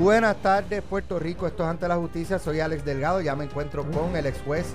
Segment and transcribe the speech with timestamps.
[0.00, 1.46] Buenas tardes, Puerto Rico.
[1.46, 2.38] Esto es Ante la Justicia.
[2.38, 3.22] Soy Alex Delgado.
[3.22, 4.66] Ya me encuentro con el ex juez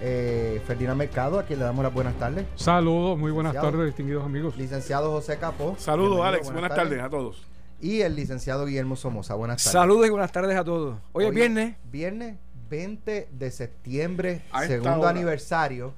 [0.00, 2.46] eh, Ferdinand Mercado, a quien le damos las buenas tardes.
[2.54, 3.76] Saludos, muy buenas Licenciado.
[3.76, 4.56] tardes, distinguidos amigos.
[4.56, 5.74] Licenciado José Capó.
[5.78, 6.50] Saludos, Alex.
[6.52, 7.00] Buenas, tardes.
[7.02, 7.44] a todos.
[7.80, 9.34] Y el licenciado Guillermo Somoza.
[9.34, 9.72] Buenas tardes.
[9.72, 10.96] Saludos y buenas tardes a todos.
[11.10, 11.76] Hoy es viernes.
[11.90, 12.36] Viernes
[12.70, 15.10] 20 de septiembre, segundo hora.
[15.10, 15.92] aniversario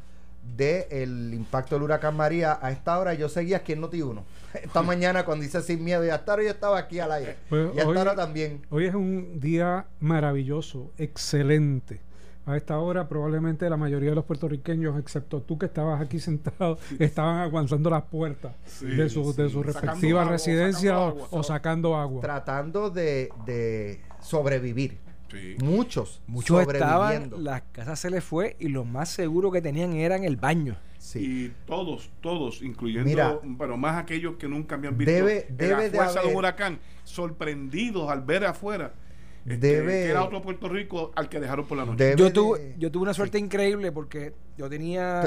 [0.57, 2.59] del impacto del huracán María.
[2.61, 4.23] A esta hora yo seguía aquí en Noti1.
[4.63, 7.37] Esta mañana cuando dice sin miedo y hasta ahora yo estaba aquí al aire.
[7.49, 8.63] Pues y hasta hoy- ahora también.
[8.71, 12.01] Hoy es un día maravilloso, excelente.
[12.47, 16.79] A esta hora probablemente la mayoría de los puertorriqueños, excepto tú que estabas aquí sentado,
[16.99, 21.09] estaban aguantando las puertas Sí, de su, de su Sacando respectiva agua, residencia sacando o-
[21.25, 21.29] agua.
[21.31, 22.21] o sacando agua.
[22.21, 24.99] Tratando de, de sobrevivir.
[25.31, 25.57] Sí.
[25.63, 26.21] Muchos.
[26.27, 27.39] Muchos estaban, sobreviviendo.
[27.39, 30.77] las casas se les fue y lo más seguro que tenían era en el baño.
[30.99, 31.19] Sí.
[31.47, 35.91] Y todos, todos, incluyendo, Mira, pero más aquellos que nunca habían visto debe- la debe
[35.91, 36.79] fuerza de, haber- un huracán,
[37.29, 38.93] sorprendidos al ver afuera
[39.47, 42.15] este, Debe- que era otro Puerto Rico al que dejaron por la noche.
[42.17, 45.21] Yo de- tuve, yo tuve una suerte increíble porque yo tenía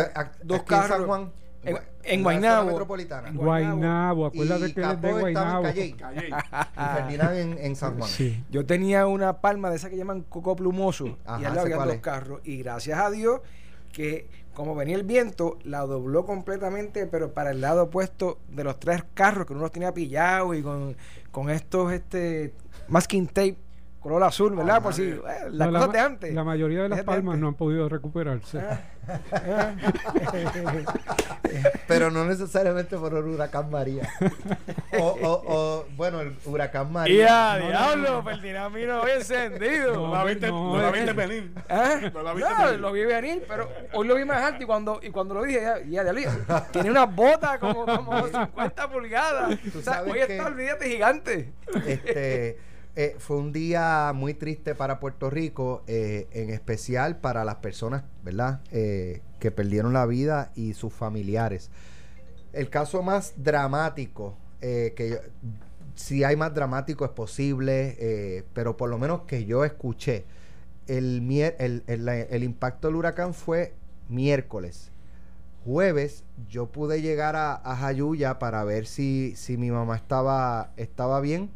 [0.43, 0.97] dos aquí en carros.
[0.97, 1.31] San Juan,
[1.63, 2.67] en, en Guaynabo.
[2.67, 3.29] metropolitana.
[3.29, 5.63] En Guaynabo, acuérdate y que eres de en Guaynabo.
[5.63, 6.29] Calley, Calle.
[6.29, 8.09] y Ferdinand en, en San Juan.
[8.09, 8.43] Sí.
[8.49, 11.75] Yo tenía una palma de esa que llaman coco plumoso Ajá, y al lado había
[11.77, 12.01] cuál dos es.
[12.01, 13.41] carros y gracias a Dios
[13.91, 18.79] que como venía el viento la dobló completamente pero para el lado opuesto de los
[18.79, 20.95] tres carros que uno los tenía pillados y con,
[21.31, 22.53] con estos este
[22.87, 23.57] masking tape
[24.07, 24.81] color azul verdad Ajá.
[24.83, 27.33] por si eh, las No, la, cosas ma- de antes la mayoría de las palmas
[27.33, 27.41] antes.
[27.41, 28.59] no han podido recuperarse.
[28.59, 28.79] Ah,
[31.87, 34.09] Pero no necesariamente por el huracán María.
[34.99, 37.53] o, o- o, bueno, el huracán María.
[37.53, 38.23] a No, no, diablo no.
[38.23, 41.53] Ferdinand miro hoy encendido No, No, la viste, no, no la viste venir.
[41.69, 41.95] ¿Ah?
[42.13, 42.79] No la viste No, venir.
[42.79, 45.61] lo vi venir, pero hoy lo vi más alto y cuando, y cuando lo dije,
[45.61, 46.13] ya, ya, ya,
[46.47, 49.57] ya, tiene unas botas como, como 50 pulgadas.
[49.71, 51.53] Tú O sea, sabes hoy que- está, olvídate, gigante.
[51.85, 52.57] Este,
[52.97, 58.03] eh, fue un día muy triste para Puerto Rico, eh, en especial para las personas,
[58.23, 58.61] ¿verdad?
[58.71, 61.69] Eh, que perdieron la vida y sus familiares.
[62.53, 65.21] El caso más dramático, eh, que
[65.95, 70.25] si hay más dramático es posible, pero por lo menos que yo escuché,
[70.87, 71.23] el,
[71.59, 73.73] el- el impacto del huracán fue
[74.09, 74.91] miércoles.
[75.65, 81.19] Jueves yo pude llegar a, a Jayuya para ver si, si mi mamá estaba, estaba
[81.19, 81.49] bien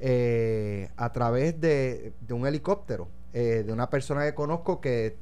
[0.00, 5.16] eh, a través de, de un helicóptero, eh, de una persona que conozco que,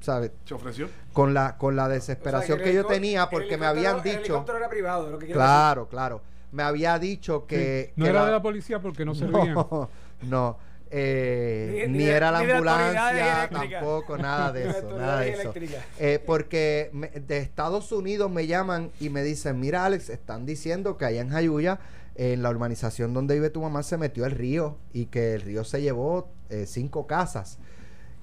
[0.00, 0.32] ¿sabes?
[0.44, 0.88] Se ofreció.
[1.12, 4.18] Con la, con la desesperación que, yo tenía porque me habían El dicho...
[4.18, 6.20] helicóptero era privado, lo que Claro, claro.
[6.52, 7.92] Me había dicho que...
[7.96, 9.54] no que era la- de la policía porque no servían.
[9.54, 9.88] no,
[10.22, 10.58] no.
[10.90, 15.30] eh, Ni- ni, ni de- era la ni ambulancia, tampoco, nada de eso, nada de
[15.32, 15.52] eso.
[15.98, 20.96] Eh, porque me- de Estados Unidos me llaman y me dicen, mira Alex, están diciendo
[20.96, 21.80] que allá en Jayuya,
[22.14, 25.64] en la urbanización donde vive tu mamá, se metió el río y que el río
[25.64, 27.58] se llevó eh, cinco casas.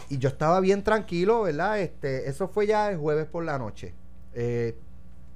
[0.09, 1.79] Y yo estaba bien tranquilo, ¿verdad?
[1.79, 3.93] Este, eso fue ya el jueves por la noche.
[4.33, 4.77] Eh,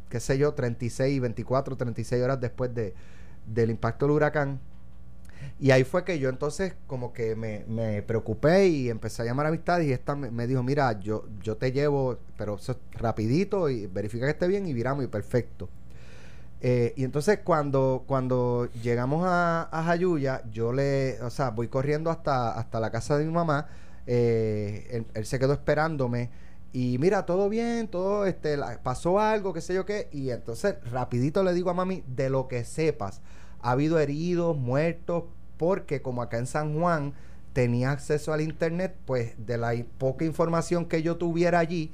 [0.10, 2.94] qué sé yo, 36, 24, 36 horas después de,
[3.46, 4.60] del impacto del huracán.
[5.60, 9.46] Y ahí fue que yo entonces como que me, me preocupé y empecé a llamar
[9.46, 13.70] a amistades y esta me, dijo, mira, yo, yo te llevo, pero eso es rapidito
[13.70, 15.70] y verifica que esté bien y viramos y perfecto.
[16.62, 22.10] Eh, y entonces cuando, cuando llegamos a, a Jayuya, yo le, o sea, voy corriendo
[22.10, 23.68] hasta, hasta la casa de mi mamá,
[24.08, 26.30] eh, él, se quedó esperándome
[26.74, 31.44] y mira, todo bien, todo, este, pasó algo, qué sé yo qué, y entonces rapidito
[31.44, 33.22] le digo a mami, de lo que sepas,
[33.62, 35.24] ha habido heridos, muertos,
[35.58, 37.14] porque como acá en San Juan
[37.54, 41.94] tenía acceso al internet, pues de la poca información que yo tuviera allí,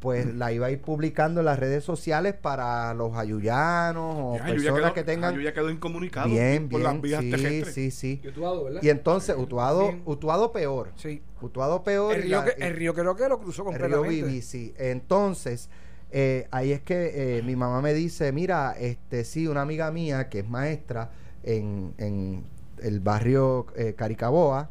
[0.00, 4.46] pues la iba a ir publicando en las redes sociales para los ayuyanos o Ya,
[4.46, 7.74] personas quedó- que tengan Jayuya quedó incomunicado bien, por bien, las vías sí, terrestres.
[7.74, 8.20] sí, sí.
[8.24, 8.82] Y Utuado, ¿verdad?
[8.82, 10.02] Y entonces Utuado, Bien.
[10.06, 11.22] Utuado peor, Sí.
[11.42, 12.14] Utuado peor.
[12.16, 14.24] El río, la- que, el río creo que lo cruzó el río completamente.
[14.26, 14.74] Bibi, sí.
[14.78, 15.68] Entonces,
[16.10, 20.28] eh, ahí es que eh, mi mamá me dice, mira, este sí, una amiga mía
[20.28, 21.10] que es maestra
[21.42, 22.44] en, en
[22.82, 24.70] el barrio eh, Caricaboa,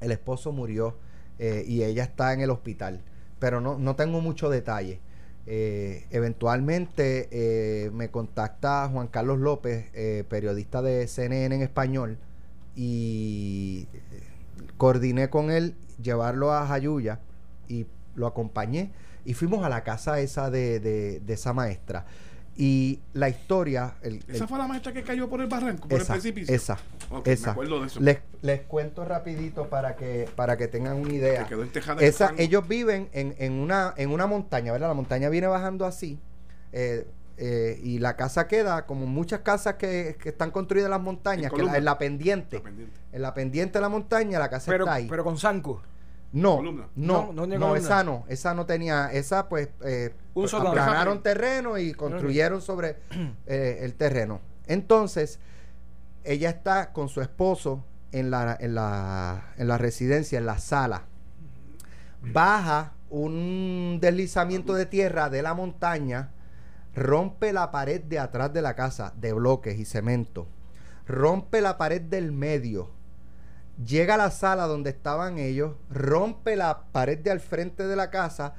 [0.00, 0.96] el esposo murió
[1.38, 3.00] eh, y ella está en el hospital,
[3.42, 5.00] pero no, no tengo mucho detalle.
[5.48, 12.18] Eh, eventualmente eh, me contacta Juan Carlos López, eh, periodista de CNN en español,
[12.76, 13.88] y
[14.76, 17.18] coordiné con él llevarlo a Jayuya
[17.66, 18.92] y lo acompañé
[19.24, 22.06] y fuimos a la casa esa de- de esa maestra.
[22.56, 23.94] Y la historia...
[24.02, 26.54] el- Esa fue la maestra que cayó por el barranco, por esa, el precipicio.
[26.54, 26.78] esa,
[27.24, 27.46] esa.
[27.46, 28.00] Me acuerdo de eso.
[28.00, 31.44] Les, les cuento rapidito para que, para que tengan una idea.
[31.44, 34.88] que quedó entejada en el Esa, ellos viven en, en una, en una montaña, ¿verdad?
[34.88, 36.18] La montaña viene bajando así.
[36.72, 37.06] eh,
[37.38, 41.50] eh, y la casa queda como muchas casas que, que están construidas en las montañas,
[41.50, 42.62] En que la- en la, pendiente.
[43.12, 45.06] En la pendiente de la montaña la casa Pero, está ahí.
[45.08, 45.82] pero con Zanco.
[46.32, 46.88] No, columna.
[46.96, 50.70] no, No, no, no esa no, esa no tenía, esa pues eh, Un sótano.
[50.70, 52.96] aplanaron terreno y construyeron sobre
[53.46, 54.40] eh, el terreno.
[54.66, 55.38] Entonces,
[56.24, 61.02] ella está con su esposo en la, en la, en la residencia, en la sala.
[62.22, 66.30] Baja un deslizamiento de tierra de la montaña,
[66.94, 70.46] rompe la pared de atrás de la casa de bloques y cemento,
[71.06, 72.90] rompe la pared del medio,
[73.84, 78.10] llega a la sala donde estaban ellos, rompe la pared de al frente de la
[78.10, 78.54] casa,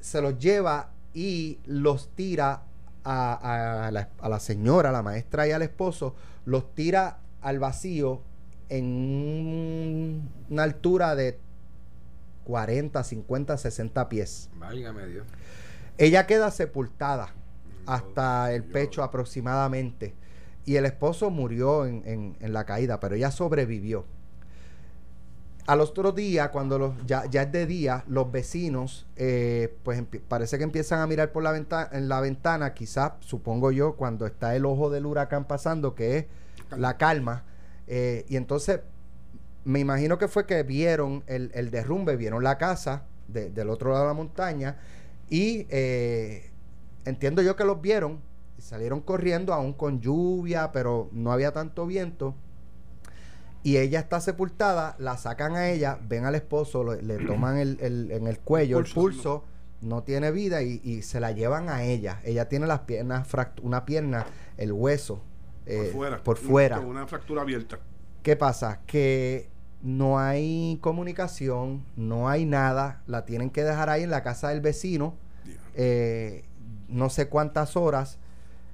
[0.00, 2.62] se los lleva y los tira
[3.04, 6.14] a, a la, a la señora, a la maestra y al esposo,
[6.44, 8.22] los tira al vacío
[8.68, 11.38] en un- una altura de
[12.44, 14.50] 40, 50, 60 pies.
[14.58, 15.26] Válgame Dios.
[15.98, 17.30] Ella queda sepultada
[17.86, 18.72] hasta el Dios.
[18.72, 20.14] pecho aproximadamente.
[20.66, 24.04] Y el esposo murió en, en- en la caída, pero ella sobrevivió.
[25.66, 30.58] Al otro día, cuando los, ya, ya es de día, los vecinos, eh, pues parece
[30.58, 34.56] que empiezan a mirar por la ventana, en la ventana, quizás, supongo yo, cuando está
[34.56, 36.26] el ojo del huracán pasando, que es
[36.76, 37.44] la calma.
[37.86, 38.80] eh, y entonces,
[39.64, 43.90] me imagino que fue que vieron el, el derrumbe, vieron la casa de- del otro
[43.90, 44.78] lado de la montaña
[45.28, 46.50] y eh,
[47.04, 48.20] entiendo yo que los vieron
[48.58, 52.34] y salieron corriendo aún con lluvia, pero no había tanto viento.
[53.62, 57.78] Y ella está sepultada, la sacan a ella, ven al esposo, lo- le toman el,
[57.80, 59.44] el- en el cuello el pulso, pulso,
[59.82, 62.20] no tiene vida y, y se la llevan a ella.
[62.24, 63.28] Ella tiene las piernas,
[63.62, 64.26] una pierna,
[64.56, 65.22] el hueso,
[65.64, 66.22] Por eh, fuera.
[66.22, 66.76] por fuera.
[66.78, 67.78] Con una fractura abierta.
[68.22, 68.80] ¿Qué pasa?
[68.86, 69.48] Que
[69.82, 74.60] no hay comunicación, no hay nada, la tienen que dejar ahí en la casa del
[74.60, 75.14] vecino,
[75.74, 76.44] eh,
[76.88, 78.18] no sé cuántas horas,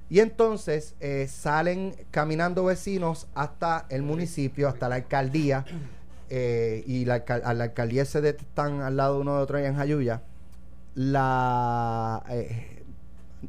[0.09, 5.65] y entonces eh, salen caminando vecinos hasta el municipio, hasta la alcaldía,
[6.29, 9.75] eh, y la, a la alcaldía se están al lado uno de otro allá en
[9.75, 10.21] Jayuya,
[10.95, 12.83] la eh,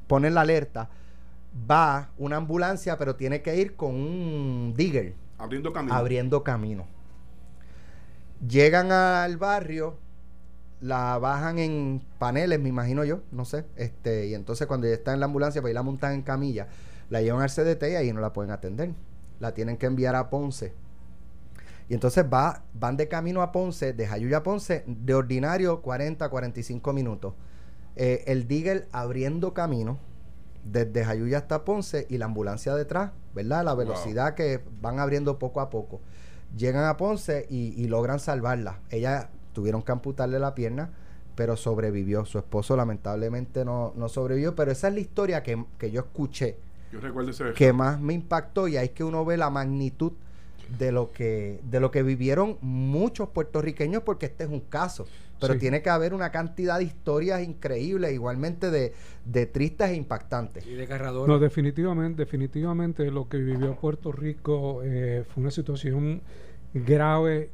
[0.06, 0.90] ponen la alerta,
[1.70, 5.94] va una ambulancia, pero tiene que ir con un digger Abriendo camino.
[5.94, 6.86] abriendo camino.
[8.46, 9.96] Llegan al barrio,
[10.80, 13.64] la bajan en paneles, me imagino yo, no sé.
[13.76, 16.68] Este, y entonces cuando ya está en la ambulancia, pues ahí la montan en camilla,
[17.10, 18.92] la llevan al CDT y ahí no la pueden atender.
[19.40, 20.72] La tienen que enviar a Ponce.
[21.88, 26.28] Y entonces va, van de camino a Ponce, de Jayuya a Ponce, de ordinario 40,
[26.28, 27.34] 45 minutos.
[27.96, 29.98] Eh, el Digger abriendo camino
[30.64, 33.64] desde Jayuya hasta Ponce y la ambulancia detrás, ¿verdad?
[33.64, 36.00] La velocidad que van abriendo poco a poco.
[36.56, 38.80] Llegan a Ponce y, y logran salvarla.
[38.90, 40.88] Ella tuvieron que amputarle la pierna,
[41.34, 42.24] pero sobrevivió.
[42.24, 46.54] Su esposo lamentablemente no, no sobrevivió, pero esa es la historia que, que yo escuché
[46.92, 50.12] Yo recuerdo ese que más me impactó y ahí es que uno ve la magnitud
[50.78, 55.06] de lo que de lo que vivieron muchos puertorriqueños porque este es un caso
[55.40, 55.60] pero Sí.
[55.60, 58.92] tiene que haber una cantidad de historias increíbles igualmente de,
[59.24, 61.28] de tristes e impactantes Y desgarrador.
[61.28, 66.20] No, definitivamente, definitivamente lo que vivió Puerto Rico eh, fue una situación
[66.74, 67.50] grave,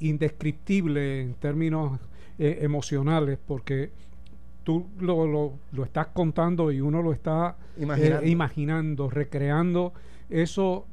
[0.00, 1.98] indescriptible en términos
[2.38, 3.90] eh, emocionales, porque
[4.64, 9.10] tú lo, lo- lo estás contando y uno lo está eh, Imaginando.
[9.10, 9.92] recreando
[10.28, 10.86] eso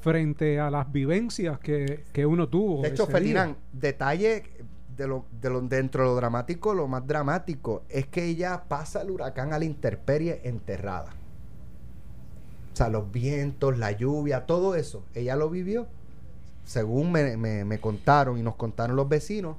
[0.00, 2.82] frente a las vivencias que, que uno tuvo.
[2.82, 3.18] de hecho ese día.
[3.18, 4.44] Ferdinand detalle
[4.96, 9.02] de lo, de lo dentro de lo dramático lo más dramático es que ella pasa
[9.02, 11.10] el huracán a la intemperie enterrada
[12.72, 15.86] o sea los vientos la lluvia todo eso ella lo vivió
[16.68, 19.56] según me, me- me contaron y nos contaron los vecinos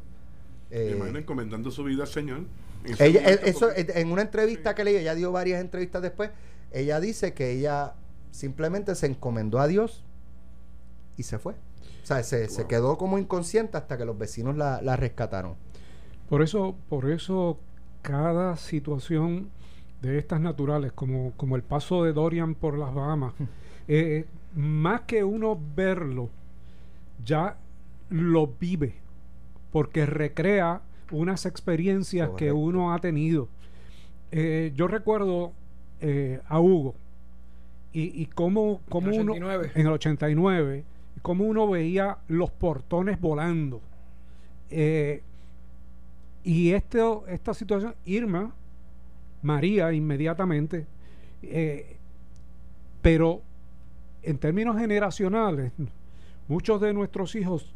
[0.70, 2.42] eh, imagino encomendando su vida al Señor.
[2.86, 4.76] En ella, momento, eso, porque- en una entrevista Sí.
[4.76, 6.30] que leí, ella dio varias entrevistas después,
[6.72, 7.96] ella dice que ella
[8.30, 10.04] simplemente se encomendó a Dios
[11.18, 11.54] y se fue.
[11.54, 15.56] O sea, se, se quedó como inconsciente hasta que los vecinos la, la rescataron.
[16.30, 17.58] Por eso, por eso
[18.04, 19.50] cada situación
[20.04, 23.34] de estas naturales, como, como el paso de Dorian por las Bahamas,
[23.88, 24.26] eh,
[24.56, 26.30] más que uno verlo,
[27.24, 27.58] ya
[28.10, 28.96] lo vive,
[29.72, 33.50] porque recrea unas experiencias que uno ha tenido.
[34.32, 35.54] Eh, yo recuerdo
[36.02, 36.96] eh, a Hugo
[37.92, 39.72] y, y cómo, cómo el uno 89.
[39.76, 40.84] en el 89
[41.16, 43.82] y cómo uno veía los portones volando.
[44.70, 45.24] Eh,
[46.44, 48.54] y esto, esta situación, Irma,
[49.42, 50.86] María inmediatamente,
[51.42, 51.98] eh,
[53.02, 53.42] pero
[54.24, 55.72] en términos generacionales,
[56.50, 57.74] muchos de nuestros hijos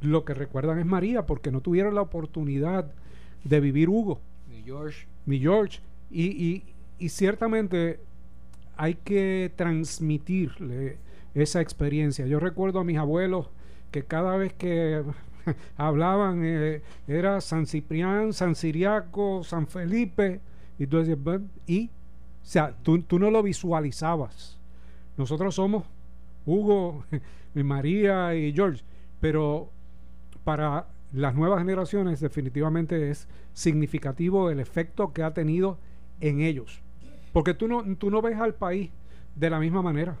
[0.00, 2.92] lo que recuerdan es María porque no tuvieron la oportunidad
[3.44, 5.06] de vivir Hugo Ni George.
[5.26, 5.80] ni George.
[6.10, 6.64] Y, y-
[6.98, 7.98] y ciertamente
[8.76, 10.98] hay que transmitirle
[11.34, 12.26] esa experiencia.
[12.26, 13.48] Yo recuerdo a mis abuelos
[13.90, 15.02] que cada vez que
[15.76, 20.40] hablaban eh, era San Ciprián, San Ciriaco, San Felipe,
[20.78, 21.18] y tú decías,
[21.66, 24.58] y, o sea, tú, tú no lo visualizabas.
[25.16, 25.84] Nosotros somos
[26.46, 27.04] Hugo,
[27.54, 28.82] María y George,
[29.20, 29.70] pero
[30.44, 35.78] para las nuevas generaciones definitivamente es significativo el efecto que ha tenido
[36.20, 36.80] en ellos.
[37.32, 38.90] Porque tú no, tú no ves al país
[39.36, 40.16] de la misma manera.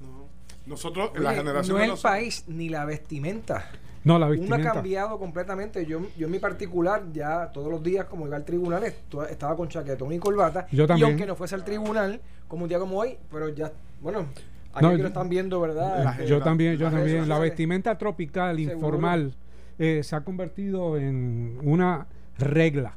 [0.00, 0.26] No.
[0.66, 3.70] Nosotros, Oye, la generación no el país ni la vestimenta.
[4.02, 4.72] No, la Uno ha vestimenta.
[4.72, 5.84] cambiado completamente.
[5.84, 9.68] Yo, yo en mi particular, ya todos los días, como iba al tribunal, estaba con
[9.68, 10.66] chaquetón y corbata.
[10.72, 11.08] Yo también.
[11.08, 14.26] Y aunque no fuese al tribunal, como un día como hoy, pero ya, bueno,
[14.72, 16.04] aquí No, que yo- lo están viendo, ¿verdad?
[16.04, 17.28] La Este, Yo también, yo también.
[17.28, 18.74] La vestimenta tropical, Seguro.
[18.74, 19.34] informal,
[19.78, 22.06] eh, se ha convertido en una
[22.38, 22.94] regla.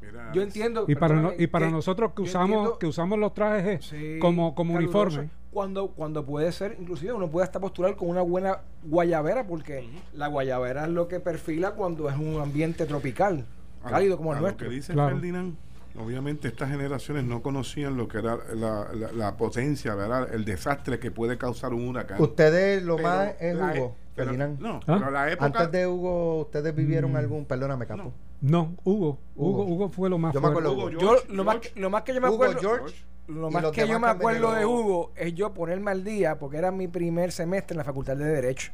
[0.00, 0.84] Mira, Yo entiendo.
[0.88, 4.14] Y para, no- y para que nosotros que usamos, entiendo- que usamos los trajes eh,
[4.14, 5.30] Sí, como, como uniforme.
[5.50, 10.28] Cuando, cuando puede ser, inclusive uno puede hasta postular con una buena guayabera, porque la
[10.28, 13.44] guayabera es lo que perfila cuando es un ambiente tropical,
[13.82, 14.68] a- cálido como a el lo nuestro.
[14.68, 15.16] que dice Claro.
[15.16, 15.56] Ferdinand,
[16.00, 20.32] obviamente estas generaciones no conocían lo que era la, la- la potencia, ¿verdad?
[20.34, 22.20] El desastre que puede causar un huracán.
[22.20, 24.58] Ustedes lo Pero más es e- Hugo, pero- Ferdinand.
[24.60, 24.96] No, ¿Ah?
[24.98, 25.46] pero la época...
[25.46, 27.16] Antes de Hugo, ¿ustedes vivieron Mm.
[27.16, 27.44] algún?
[27.44, 28.12] Perdóname, capo.
[28.40, 29.64] No, Hugo, Hugo, Hugo.
[29.74, 31.80] Hugo fue lo más Yo me acuerdo Hugo, Yo, lo, más, George.
[31.80, 32.94] lo más que yo me Hugo, acuerdo, George.
[33.28, 36.70] lo más que yo me acuerdo de Hugo es yo ponerme al día, porque era
[36.70, 38.72] mi primer semestre en la Facultad de Derecho.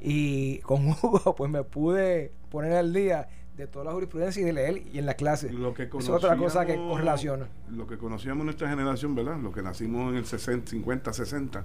[0.00, 4.52] Y con Hugo, pues me pude poner al día de toda la jurisprudencia y de
[4.52, 5.50] leer y en la clase.
[5.50, 7.48] Lo que Esa es otra cosa que correlaciona.
[7.70, 9.38] Lo que conocíamos nuestra generación, ¿verdad?
[9.38, 11.64] Lo que nacimos en el 60, 50, 60,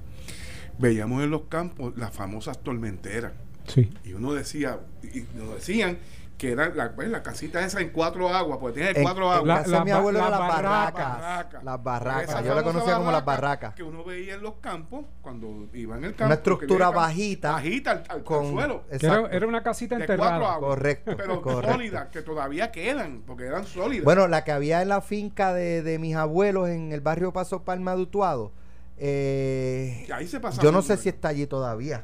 [0.80, 3.34] veíamos en los campos las famosas tormenteras.
[3.68, 3.90] Sí.
[4.04, 5.98] Y uno decía, y nos decían
[6.42, 9.68] que era la, pues, la casita esa en cuatro aguas, porque tiene En, cuatro aguas.
[9.68, 11.08] La- la mi abuelo las barraca.
[11.08, 11.64] barracas.
[11.64, 12.44] Las barracas.
[12.44, 13.74] Yo la conocía como las barraca barracas.
[13.76, 16.26] Que uno veía en los campos cuando iba en el campo.
[16.26, 17.52] Una estructura bajita.
[17.52, 18.84] Bajita al, al- al Con, suelo.
[18.90, 20.54] Era, una casita De cuatro enterrada.
[20.56, 20.70] aguas.
[20.72, 21.72] Correcto, Pero correcto.
[21.74, 24.04] sólidas, que todavía quedan, porque eran sólidas.
[24.04, 27.62] Bueno, la que había en la finca de, de mis abuelos en el barrio Paso
[27.62, 28.52] Palma de Utuado.
[28.98, 32.04] eh, ahí se pasaba yo no sé si está allí todavía.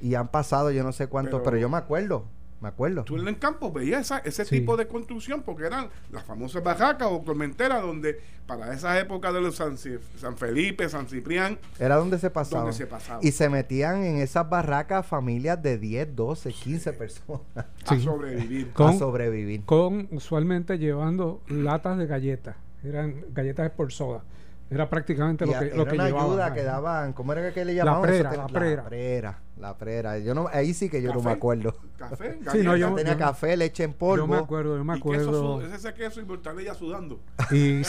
[0.00, 2.24] Y han pasado yo no sé cuántos, Pero- pero, yo me acuerdo.
[2.60, 3.04] Me acuerdo.
[3.04, 4.60] Tú en el campo veías esa- ese Sí.
[4.60, 9.40] tipo de construcción porque eran las famosas barracas o tormenteras donde para esas épocas de
[9.42, 12.62] los San, San Felipe, San Ciprián, Era donde se pasaba.
[12.62, 17.42] donde se pasaba Y se metían en esas barracas familias de 10, 12, 15 personas
[17.56, 18.00] a Sí.
[18.00, 18.72] sobrevivir.
[18.72, 19.64] Con- a sobrevivir.
[19.64, 22.56] Con usualmente llevando latas de galletas.
[22.84, 24.22] Eran galletas por soda.
[24.68, 26.30] Era prácticamente lo a- que, era lo que una llevaban.
[26.30, 28.02] ayuda que daban, ¿cómo era que le llamaban?
[28.02, 28.82] prera, Eso la prera.
[28.82, 30.18] La prera, la prera.
[30.18, 31.76] Yo no, ahí sí que yo no me acuerdo.
[31.96, 34.26] Café, Sí, no, yo- tenía café, leche en polvo.
[34.26, 35.62] Yo me acuerdo, yo me y queso, acuerdo.
[35.74, 37.20] ese queso y ya sudando.
[37.52, 37.82] Y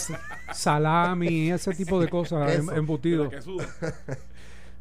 [0.53, 2.75] salami, ese tipo de cosas em- Queso.
[2.75, 3.27] embutidos.
[3.29, 3.65] Pero que suda.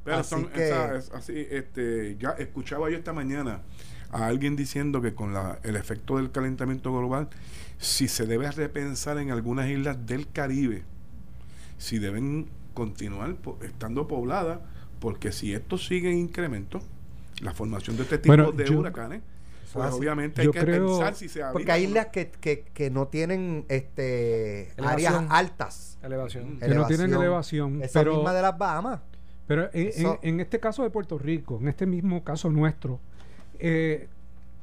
[0.04, 0.72] Pero Así son que-
[1.14, 3.62] así, este, ya escuchaba yo esta mañana
[4.12, 7.28] a alguien diciendo que con la, el efecto del calentamiento global,
[7.78, 10.84] si se debe repensar en algunas islas del Caribe,
[11.78, 14.60] si deben continuar po- estando pobladas,
[15.00, 16.80] porque si esto sigue en incremento,
[17.40, 19.22] la formación de este tipo Bueno, de yo- huracanes,
[19.72, 22.88] pues obviamente Yo hay que creo- pensar si se Porque hay islas que, que, que
[22.90, 25.98] no tienen este áreas altas.
[26.02, 26.58] Elevación.
[26.58, 27.82] Que no tienen elevación.
[27.82, 29.00] Esa pero, misma de las Bahamas.
[29.46, 33.00] pero en- en este caso de Puerto Rico, en este mismo caso nuestro,
[33.58, 34.08] eh,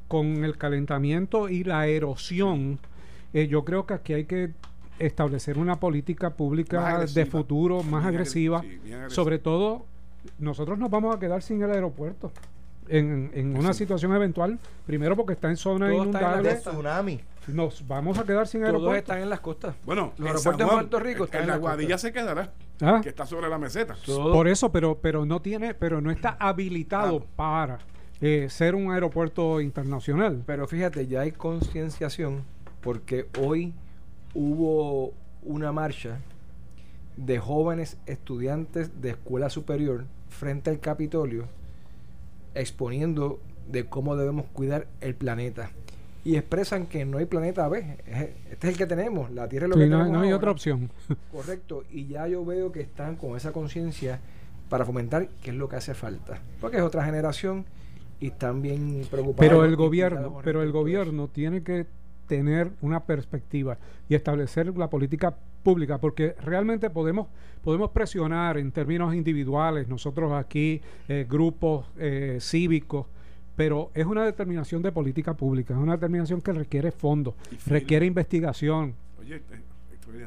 [0.07, 2.79] con el calentamiento y la erosión,
[3.33, 4.51] eh, yo creo que aquí hay que
[4.99, 7.23] establecer una política pública agresiva.
[7.25, 8.61] de futuro más agresiva.
[8.61, 9.09] sí, bien agresiva.
[9.09, 9.85] Sobre todo,
[10.39, 12.31] nosotros nos vamos a quedar sin el aeropuerto
[12.87, 13.79] en, en una Sí.
[13.79, 14.59] situación eventual.
[14.85, 16.49] Primero porque está en zona Todo está en la inundable.
[16.49, 16.71] De costa.
[16.71, 17.21] tsunami.
[17.47, 18.99] Nos vamos a quedar sin Todos aeropuerto.
[18.99, 19.75] están en las costas.
[19.85, 21.57] Bueno, Los en aeropuertos en Juan, Puerto Rico están en en la.
[21.57, 23.95] Guadilla se quedará, Ah, que está sobre la meseta.
[24.05, 27.27] Todo- Por eso, pero, pero no tiene, pero no está habilitado Claro.
[27.35, 27.79] para
[28.21, 30.43] eh, ser un aeropuerto internacional.
[30.45, 32.43] Pero fíjate, ya hay concienciación
[32.81, 33.73] porque hoy
[34.33, 35.13] hubo
[35.43, 36.19] una marcha
[37.17, 41.45] de jóvenes estudiantes de escuela superior frente al Capitolio
[42.55, 43.39] exponiendo
[43.71, 45.71] de cómo debemos cuidar el planeta.
[46.25, 47.97] Y expresan que no hay planeta B.
[48.07, 49.29] es- Este es el que tenemos.
[49.31, 50.37] La Tierra es lo Sí, que no, tenemos no hay ahora.
[50.37, 50.89] otra opción.
[51.31, 51.83] Correcto.
[51.91, 54.19] Y ya yo veo que están con esa conciencia
[54.69, 56.39] para fomentar qué es lo que hace falta.
[56.61, 57.65] Porque es otra generación
[58.21, 59.39] y están bien preocupados.
[59.49, 61.85] Pero el gobierno, pero el gobierno tiene que
[62.27, 63.77] tener una perspectiva
[64.09, 67.27] y establecer la política pública, porque realmente podemos
[67.63, 73.07] podemos presionar en términos individuales, nosotros aquí eh, grupos eh, cívicos,
[73.55, 78.95] pero es una determinación de política pública, es una determinación que requiere fondos, requiere investigación.
[79.19, 79.41] Oye,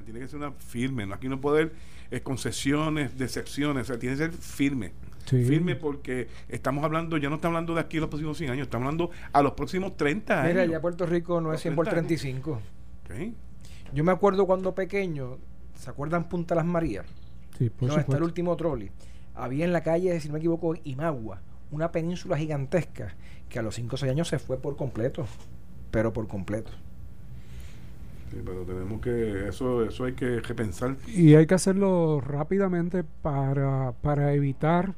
[0.05, 1.07] Tiene que ser una firme.
[1.07, 1.15] ¿no?
[1.15, 1.71] Aquí no puede
[2.09, 3.83] haber concesiones, decepciones.
[3.83, 4.93] O sea, tiene que ser firme.
[5.27, 8.67] Firme porque estamos hablando, ya no estamos hablando de aquí a los próximos 100 años,
[8.67, 10.55] estamos hablando a los próximos 30 años.
[10.55, 12.61] Mira, ya Puerto Rico no es 100 por 35.
[13.93, 15.39] Yo me acuerdo cuando pequeño,
[15.75, 17.07] ¿se acuerdan Punta Las Marías?
[17.59, 18.91] Sí, por no, está el último trolley.
[19.35, 21.41] Había en la calle, si no me equivoco, Imagua,
[21.73, 23.17] una península gigantesca
[23.49, 25.27] que a los 5 o 6 años se fue por completo,
[25.91, 26.71] pero por completo.
[28.37, 30.97] Sí, pero tenemos que, eso, eso hay que repensar.
[31.07, 34.95] Y hay que hacerlo rápidamente para, para evitar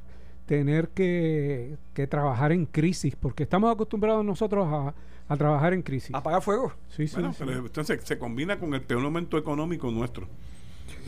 [0.47, 4.95] tener que, que, trabajar en crisis, porque estamos acostumbrados nosotros a,
[5.29, 6.15] a trabajar en crisis.
[6.15, 6.73] ¿Apagar fuego?
[6.89, 10.27] Sí, sí, Pero entonces se combina con el peor momento económico nuestro,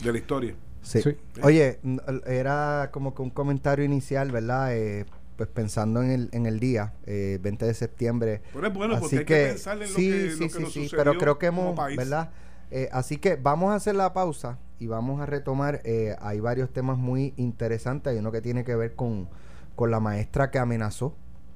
[0.01, 0.55] de la historia.
[0.83, 1.01] Sí.
[1.43, 1.79] Oye,
[2.25, 4.75] era como que un comentario inicial, ¿verdad?
[4.75, 5.05] Eh,
[5.41, 8.43] pues pensando en el, en el día, eh, 20 de septiembre.
[8.53, 10.87] Pero es bueno, porque hay que, pensar en sí, lo que, sí, lo que sí,
[10.87, 12.29] sí, pero creo que hemos, ¿verdad?
[12.69, 15.81] Eh, así que vamos a hacer la pausa y vamos a retomar.
[15.83, 18.11] Eh, hay varios temas muy interesantes.
[18.11, 19.29] Hay uno que tiene que ver con,
[19.75, 21.15] con la maestra que amenazó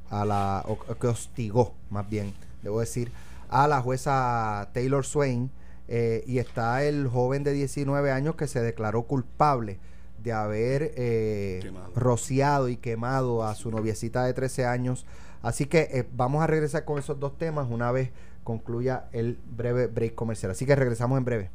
[0.09, 3.11] a la, o que hostigó, más bien, debo decir,
[3.49, 5.51] a la jueza Taylor Swain.
[5.87, 9.77] Eh, y está el joven de 19 años que se declaró culpable
[10.25, 15.05] de haber eh, rociado y quemado a su noviecita de 13 años.
[15.43, 18.11] Así que eh, vamos a regresar con esos dos temas una vez
[18.43, 20.51] concluya el breve break comercial.
[20.51, 21.51] Así que regresamos en breve.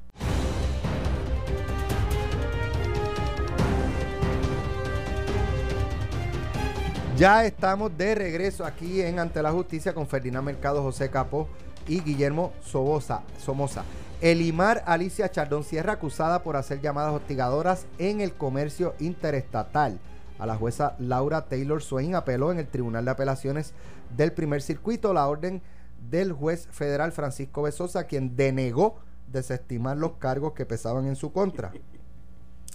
[7.17, 11.49] Ya estamos de regreso aquí en Ante la Justicia con Ferdinand Mercado, José Capó
[11.91, 13.83] y Guillermo Sobosa, Somoza.
[14.21, 19.99] Elimar Alicia Chardón Sierra acusada por hacer llamadas hostigadoras en el comercio interestatal.
[20.39, 23.73] A la jueza Laura Taylor Swain apeló en el Tribunal de Apelaciones
[24.17, 25.63] del Primer Circuito la orden
[26.09, 31.73] del juez federal Francisco Besosa, quien denegó desestimar los cargos que pesaban en su contra.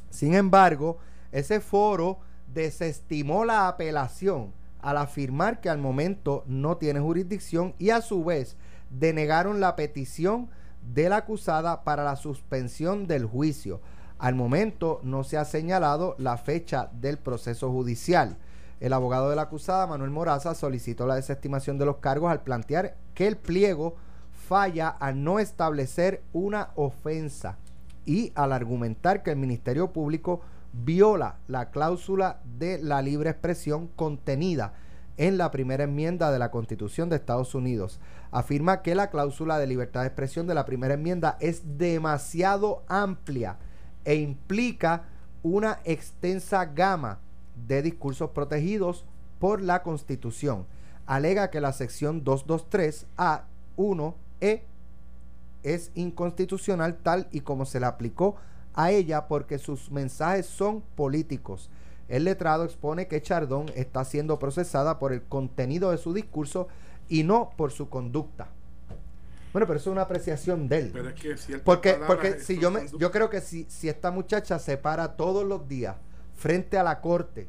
[0.10, 0.98] Sin embargo,
[1.32, 2.20] ese foro
[2.54, 8.58] desestimó la apelación al afirmar que al momento no tiene jurisdicción y a su vez
[9.00, 10.50] denegaron la petición
[10.94, 13.82] de la acusada para la suspensión del juicio.
[14.18, 18.38] Al momento no se ha señalado la fecha del proceso judicial.
[18.80, 22.96] El abogado de la acusada, Manuel Moraza, solicitó la desestimación de los cargos al plantear
[23.14, 23.96] que el pliego
[24.32, 27.58] falla al no establecer una ofensa
[28.06, 30.42] y al argumentar que el Ministerio Público
[30.72, 34.74] viola la cláusula de la libre expresión contenida
[35.18, 38.00] en la primera enmienda de la Constitución de Estados Unidos
[38.36, 43.56] afirma que la cláusula de libertad de expresión de la primera enmienda es demasiado amplia
[44.04, 45.06] e implica
[45.42, 47.20] una extensa gama
[47.66, 49.06] de discursos protegidos
[49.40, 50.66] por la Constitución.
[51.06, 54.64] Alega que la sección 223A1E
[55.64, 58.36] es inconstitucional tal y como se le aplicó
[58.74, 61.70] a ella porque sus mensajes son políticos.
[62.10, 66.68] El letrado expone que Chardón está siendo procesada por el contenido de su discurso
[67.10, 68.48] y no por su conducta.
[69.54, 70.90] Bueno, pero eso es una apreciación de él.
[70.92, 74.60] Pero es que porque porque si yo me, yo creo que si, si esta muchacha
[74.60, 75.96] se para todos los días
[76.36, 77.48] frente a la corte,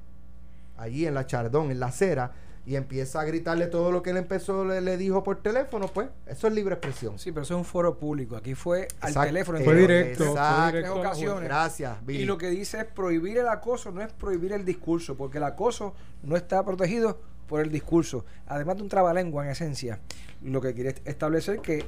[0.77, 2.33] allí en la Chardón, en la acera,
[2.66, 6.49] y empieza a gritarle todo lo que él empezó, le, dijo por teléfono, pues eso
[6.49, 7.16] es libre expresión.
[7.16, 8.37] Sí, pero eso es un foro público.
[8.37, 9.61] Aquí fue al teléfono.
[9.61, 10.25] Fue directo.
[10.25, 10.97] Exacto.
[10.97, 11.45] ocasiones.
[11.45, 11.97] Gracias.
[12.09, 15.45] Y lo que dice es prohibir el acoso, no es prohibir el discurso, porque el
[15.45, 18.25] acoso no está protegido por el discurso.
[18.47, 20.01] Además de un trabalengua en esencia,
[20.43, 21.85] lo que quiere establecer que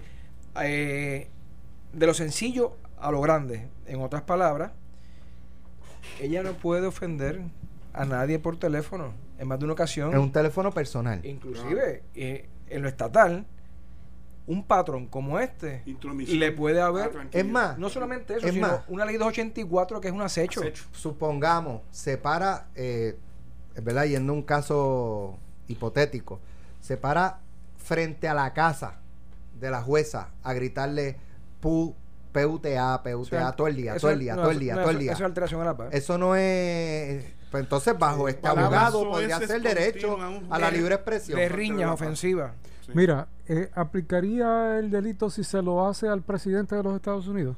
[0.62, 1.28] eh,
[1.92, 4.72] de lo sencillo a lo grande, en otras palabras,
[6.20, 7.40] ella no puede ofender
[7.92, 10.12] a nadie por teléfono en más de una ocasión.
[10.12, 11.24] En un teléfono personal.
[11.24, 13.46] Inclusive eh, en lo estatal,
[14.46, 17.12] un patrón como este le puede haber.
[17.16, 20.62] Ah, es más, no solamente eso, sino una ley 284 que es un acecho.
[20.92, 23.16] Supongamos, se para, eh,
[23.82, 24.06] ¿verdad?
[24.06, 26.40] Yendo un caso hipotético,
[26.80, 27.40] se para
[27.76, 28.96] frente a la casa
[29.58, 31.16] de la jueza a gritarle
[31.60, 31.94] pu,
[32.32, 35.12] PUTA, PUTA, todo el día, todo el día, todo el día, todo el día.
[35.12, 35.88] Eso es alteración a la paz.
[35.92, 37.24] Eso no es.
[37.50, 40.18] Pues entonces, bajo este abogado podría ser derecho
[40.50, 41.38] a la libre expresión.
[41.38, 42.52] De riña ofensiva.
[42.94, 47.56] Mira, eh, ¿aplicaría el delito si se lo hace al presidente de los Estados Unidos?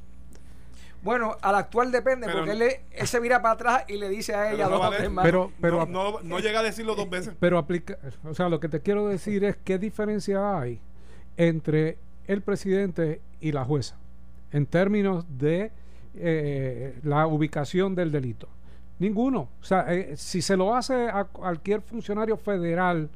[1.03, 4.69] Bueno, al actual depende, porque él, se mira para atrás y le dice a ella
[4.69, 5.25] dos veces más.
[5.25, 7.35] Pero, pero, no, no, llega a decirlo dos veces.
[7.41, 10.81] Pero aplica, o sea, lo que te quiero decir es qué diferencia hay
[11.37, 13.97] entre el presidente y la jueza
[14.53, 15.73] en términos de
[16.15, 18.49] eh, la ubicación del delito.
[18.99, 19.49] Ninguno.
[19.61, 23.09] O sea, eh, si se lo hace a cualquier funcionario federal,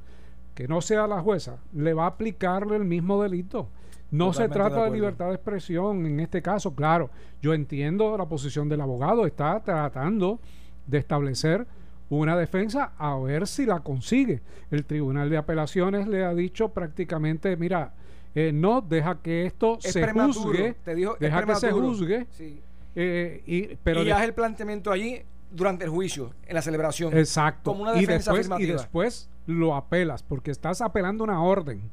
[0.55, 3.68] que no sea la jueza, le va a aplicarle el mismo delito.
[4.16, 7.11] No se de trata de, libertad de expresión en este caso, claro.
[7.42, 10.40] Yo entiendo la posición del abogado, está tratando
[10.87, 11.66] de establecer
[12.11, 14.40] una defensa a ver si la consigue.
[14.70, 17.94] El Tribunal de Apelaciones le ha dicho prácticamente, mira,
[18.35, 20.40] eh, no deja que esto Es se prematuro.
[20.50, 22.61] juzgue, Te dijo, es deja que se juzgue, Sí.
[22.94, 27.16] eh, y, pero y de- haz el planteamiento allí durante el juicio, en la celebración.
[27.16, 27.70] Exacto.
[27.72, 31.90] Como una y defensa después, y después lo apelas, porque estás apelando una orden.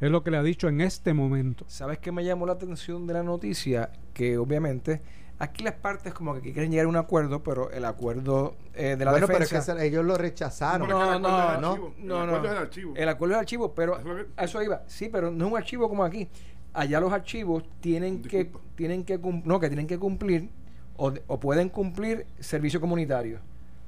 [0.00, 1.64] Es lo que le ha dicho en este momento.
[1.68, 3.90] ¿Sabes qué me llamó la atención de la noticia?
[4.14, 5.02] Que obviamente
[5.38, 9.04] aquí las partes como que quieren llegar a un acuerdo, pero el acuerdo eh, de
[9.04, 9.74] la bueno, pero es defensa...
[9.74, 10.88] que se- ellos lo rechazaron.
[10.88, 11.94] No, acuerdo es el no, archivo.
[11.98, 12.36] no, El no.
[12.36, 12.92] acuerdo es el archivo.
[12.96, 14.00] El acuerdo es archivo, pero
[14.36, 14.82] a eso iba.
[14.86, 16.28] Sí, pero no es un archivo como aquí.
[16.72, 20.48] Allá los archivos tienen que tienen que cum- no, que tienen que cumplir
[20.96, 23.38] o, de- o pueden cumplir servicio comunitario.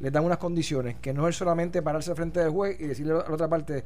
[0.01, 3.12] Les dan unas condiciones que no es solamente pararse al frente del juez y decirle
[3.12, 3.85] a la otra parte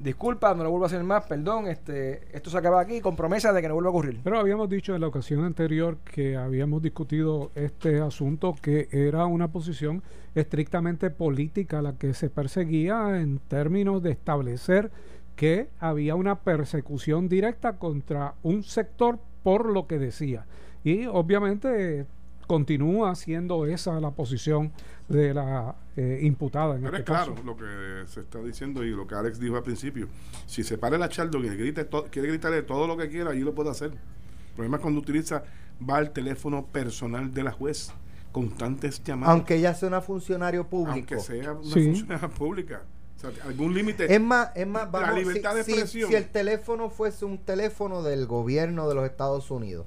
[0.00, 3.52] disculpa, no lo vuelvo a hacer más, perdón, este esto se acaba aquí con promesa
[3.52, 4.20] de que no vuelva a ocurrir.
[4.24, 9.48] Pero habíamos dicho en la ocasión anterior que habíamos discutido este asunto que era una
[9.48, 10.02] posición
[10.34, 14.90] estrictamente política la que se perseguía en términos de establecer
[15.36, 20.46] que había una persecución directa contra un sector por lo que decía.
[20.82, 22.06] Y obviamente
[22.46, 24.72] continúa siendo esa la posición
[25.10, 27.44] de la eh, imputada en Pero este es claro caso.
[27.44, 30.08] lo que se está diciendo y lo que Alex dijo al principio.
[30.46, 33.52] Si se para el achaldo y to- quiere gritarle todo lo que quiera, allí lo
[33.54, 33.90] puede hacer.
[33.90, 35.42] El problema es cuando utiliza,
[35.88, 37.92] va al teléfono personal de la juez,
[38.30, 39.34] constantes llamadas.
[39.34, 40.92] Aunque ella sea una funcionario público.
[40.92, 41.84] aunque sea una Sí.
[41.86, 42.82] funcionaria pública.
[43.16, 44.14] O sea, algún límite.
[44.14, 46.08] Es más, es más, La vamos, si- libertad de si, expresión.
[46.08, 49.86] si el teléfono fuese un teléfono del gobierno de los Estados Unidos,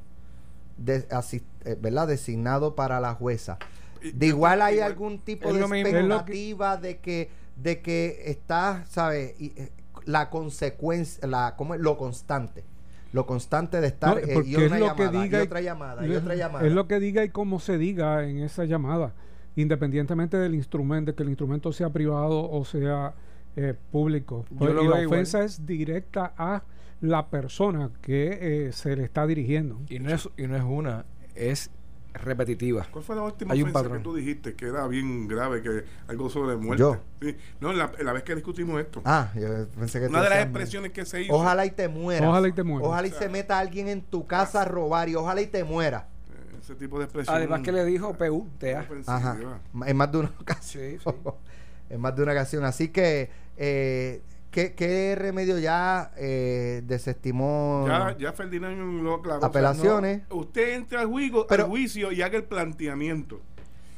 [0.77, 2.07] de, asis- eh, ¿verdad?
[2.09, 3.57] Designado para la jueza.
[4.13, 4.91] De igual hay igual.
[4.91, 5.65] algún tipo Es de lo.
[5.67, 9.39] Es lo que- expectativa de que de que está, ¿sabes?
[9.39, 9.71] Y, eh,
[10.05, 11.81] la consecuencia, la ¿cómo es?
[11.81, 12.63] lo constante.
[13.13, 15.61] Lo constante de estar No, eh, y es una lo que llamada, diga y otra
[15.61, 16.65] llamada, y Es- otra llamada.
[16.65, 19.13] Es lo que diga y cómo se diga en esa llamada,
[19.55, 23.13] independientemente del instrumento, de que el instrumento sea privado o sea
[23.55, 24.45] eh, público.
[24.49, 25.19] Yo Pues, lo y la igual.
[25.19, 26.63] ofensa es directa a
[27.01, 29.79] la persona que eh, se le está dirigiendo.
[29.89, 31.69] Y no es y no es una, es
[32.13, 32.87] repetitiva.
[32.91, 36.29] ¿Cuál fue la última Hay ofensa que tú dijiste que era bien grave, que algo
[36.29, 36.81] sobre muerte?
[36.81, 36.97] Yo.
[37.21, 37.35] Sí.
[37.59, 39.01] No, la, la vez que discutimos esto.
[39.05, 41.33] Ah, yo pensé que Una de las expresiones que se hizo.
[41.33, 42.29] Ojalá y te mueras.
[42.29, 42.87] Ojalá y te mueras.
[42.87, 45.47] Ojalá y O sea, se meta alguien en tu casa a robar y ojalá y
[45.47, 46.07] te muera.
[46.31, 47.35] eh, Ese tipo de expresión.
[47.35, 48.85] Además que le dijo PU, TA.
[49.07, 49.37] Ajá.
[49.85, 50.83] En más de una ocasión.
[50.83, 51.09] Sí, sí.
[51.89, 52.63] en más de una ocasión.
[52.65, 54.21] Así que, eh,
[54.53, 57.83] ¿qué, qué remedio ya eh, desestimó?
[57.87, 59.43] Ya, ya Ferdinand lo aclaró.
[59.43, 60.17] Apelaciones.
[60.17, 63.41] O sea, no, usted entra al, juicio, Pero- al juicio y haga el planteamiento.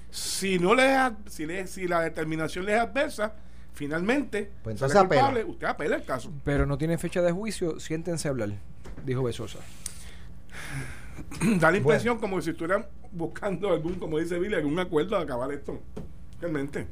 [0.09, 3.33] Si no le es ad- si, le- si la determinación le es adversa,
[3.73, 5.21] finalmente, Pues entonces apela.
[5.21, 6.31] culpable, usted apela el caso.
[6.45, 8.49] Pero no tiene fecha de juicio, siéntense a hablar,
[9.05, 9.59] dijo Besosa.
[11.59, 15.51] da la impresión como si estuvieran buscando algún, como dice Billy, algún acuerdo de acabar
[15.51, 15.81] esto.
[16.39, 16.87] Realmente.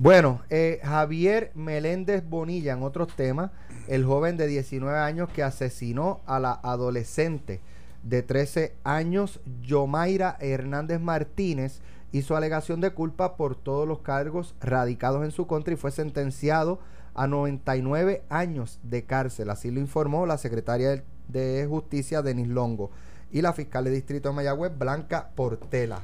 [0.00, 3.52] Bueno, eh, Javier Meléndez Bonilla, en otros temas,
[3.86, 7.60] el joven de 19 años que asesinó a la adolescente
[8.02, 11.80] de 13 años, Yomaira Hernández Martínez,
[12.10, 16.80] hizo alegación de culpa por todos los cargos radicados en su contra y fue sentenciado
[17.14, 19.48] a 99 años de cárcel.
[19.48, 22.90] Así lo informó la secretaria de, Justicia, Denis Longo,
[23.30, 26.00] y la fiscal de distrito de Mayagüez, Blanca Portela.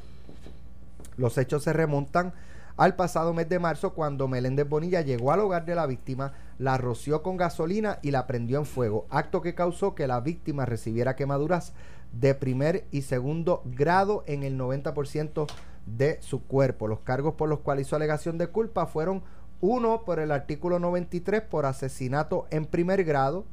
[1.16, 2.32] Los hechos se remontan
[2.80, 6.78] al pasado mes de marzo cuando Meléndez Bonilla llegó al hogar de la víctima, la
[6.78, 11.14] roció con gasolina y la prendió en fuego, acto que causó que la víctima recibiera
[11.14, 11.74] quemaduras
[12.18, 15.46] de primer y segundo grado en el 90%
[15.84, 16.88] de su cuerpo.
[16.88, 19.24] Los cargos por los cuales hizo alegación de culpa fueron
[19.60, 23.44] uno por el artículo 93 por asesinato en primer grado,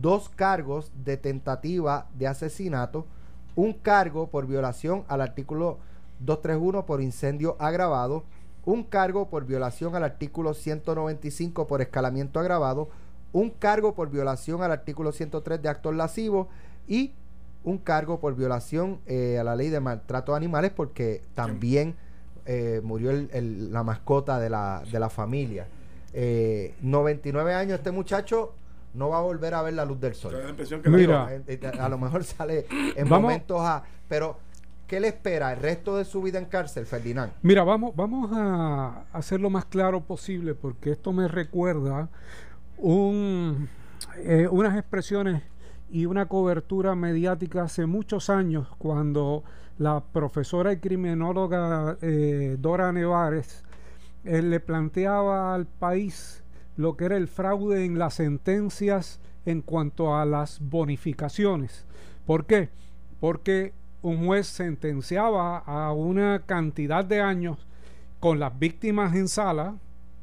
[0.00, 3.06] dos cargos de tentativa de asesinato,
[3.54, 5.78] un cargo por violación al artículo
[6.18, 8.24] 231 por incendio agravado,
[8.66, 12.88] un cargo por violación al artículo 195 por escalamiento agravado,
[13.32, 16.48] un cargo por violación al artículo 103 de actos lascivos
[16.86, 17.12] y
[17.64, 21.94] un cargo por violación eh, a la ley de maltrato de animales porque también
[22.44, 25.66] eh, murió el- el- la mascota de la, de la familia.
[26.12, 28.52] Eh, 99 años, este muchacho
[28.94, 30.32] no va a volver a ver la luz del sol.
[30.32, 31.26] La que Mira.
[31.28, 33.82] Digo, eh, a lo mejor sale en Vamos- momentos a...
[34.08, 34.38] Pero,
[34.86, 37.32] ¿qué le espera el resto de su vida en cárcel, Ferdinand?
[37.42, 42.08] Mira, vamos, vamos a hacer lo más claro posible porque esto me recuerda
[42.78, 43.68] un,
[44.18, 45.42] eh, unas expresiones
[45.90, 49.44] y una cobertura mediática hace muchos años cuando
[49.78, 53.64] la profesora y criminóloga eh, Dora Nevares
[54.24, 56.42] eh, le planteaba al país
[56.76, 61.86] lo que era el fraude en las sentencias en cuanto a las bonificaciones.
[62.26, 62.70] ¿Por qué?
[63.20, 63.72] Porque
[64.06, 67.66] un juez sentenciaba a una cantidad de años
[68.20, 69.74] con las víctimas en sala,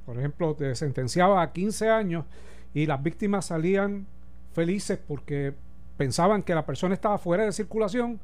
[0.05, 2.25] por ejemplo, te sentenciaba a 15 años
[2.73, 4.05] y las víctimas salían
[4.53, 5.53] felices porque
[5.97, 8.19] pensaban que la persona estaba fuera de circulación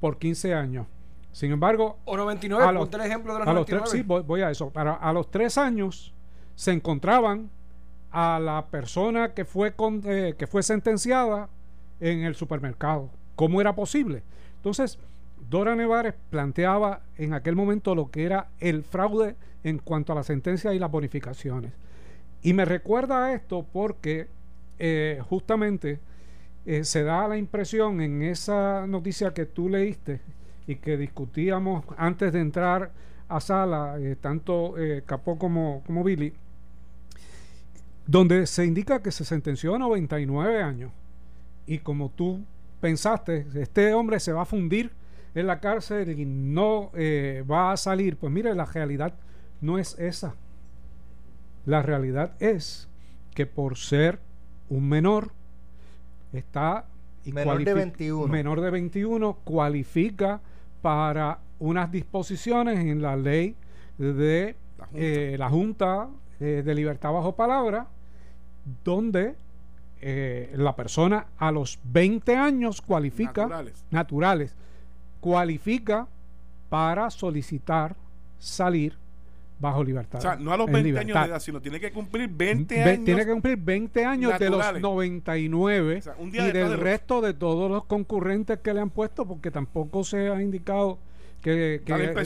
[0.00, 0.86] por 15 años.
[1.32, 3.88] Sin embargo, o 99, a los- ponte el ejemplo de los a los 99.
[3.90, 4.70] tres, sí, voy, voy a eso.
[4.70, 6.12] Para, a los tres años
[6.54, 7.50] se encontraban
[8.10, 11.48] a la persona que fue, con- eh, que fue sentenciada
[12.00, 13.10] en el supermercado.
[13.36, 14.22] ¿Cómo era posible?
[14.64, 14.98] Entonces,
[15.50, 20.22] Dora Nevares planteaba en aquel momento lo que era el fraude en cuanto a la
[20.22, 21.70] sentencia y las bonificaciones.
[22.40, 24.26] Y me recuerda a esto porque
[24.78, 26.00] eh, justamente
[26.64, 30.22] eh, se da la impresión en esa noticia que tú leíste
[30.66, 32.90] y que discutíamos antes de entrar
[33.28, 36.32] a sala, eh, tanto Capó como, como Billy,
[38.06, 40.90] donde se indica que se sentenció a 99 años.
[41.66, 42.40] Y como tú
[42.88, 44.90] pensaste, este hombre se va a fundir
[45.34, 48.18] en la cárcel y no eh, va a salir.
[48.18, 49.14] Pues mire, la realidad
[49.62, 50.34] no es esa.
[51.64, 52.86] La realidad es
[53.34, 54.18] que por ser
[54.68, 55.30] un menor,
[56.34, 56.84] está
[57.24, 58.28] Menor de cualifi- 21.
[58.28, 60.40] menor de 21 cualifica
[60.82, 63.56] para unas disposiciones en la ley
[63.96, 64.98] de La Junta.
[65.00, 67.86] eh, la Junta eh, de Libertad Bajo Palabra,
[68.84, 69.36] donde
[70.06, 73.84] eh, la persona a los 20 años cualifica, Naturales.
[73.90, 74.54] naturales,
[75.20, 76.06] cualifica
[76.68, 77.96] para solicitar
[78.38, 78.98] salir
[79.58, 80.18] bajo libertad.
[80.18, 82.74] O sea, no a los en 20 años de edad, sino tiene que cumplir 20
[82.74, 83.04] Ve- años.
[83.06, 84.82] Tiene que cumplir 20 años de los naturales.
[84.82, 88.74] 99 O sea, un día y del de los- resto de todos los concurrentes que
[88.74, 90.98] le han puesto, porque tampoco se ha indicado
[91.40, 91.80] que,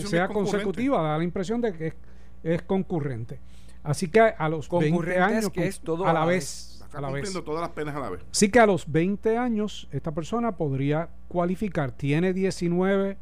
[0.06, 1.94] sea consecutiva, da la impresión de que es,
[2.42, 3.38] es concurrente.
[3.84, 6.98] Así que a los 20 Concurrente es años, que es todo a la vez, Está
[6.98, 7.16] a la vez.
[7.22, 8.22] cumpliendo todas las penas a la vez.
[8.30, 13.16] Sí que a los 20 años esta persona podría cualificar, tiene 19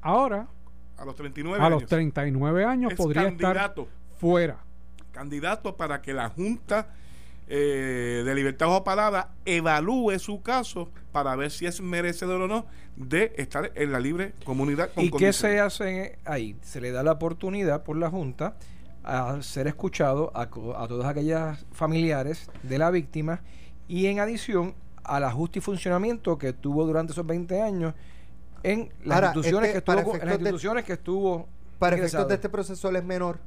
[0.00, 0.48] ahora,
[0.96, 1.82] A los 39 a años.
[1.82, 3.88] los 39 años es podría estar candidato,
[4.18, 4.58] fuera.
[5.12, 6.88] candidato para que la Junta
[7.46, 12.64] eh, de Libertad Bajo Palabra evalúe su caso para ver si es merecedor o no
[12.96, 16.56] de estar en la libre comunidad con ¿Y qué se hace ahí?
[16.62, 18.56] Se le da la oportunidad por la Junta
[19.04, 23.42] a ser escuchado a, co- a todas aquellas familiares de la víctima
[23.88, 27.94] y en adición al ajuste y funcionamiento que tuvo durante esos 20 años
[28.62, 31.96] en las Ahora, instituciones este, que estuvo en las efectos de- instituciones que estuvo Para
[31.96, 32.22] ingresado.
[32.22, 33.38] efectos de este proceso él es menor.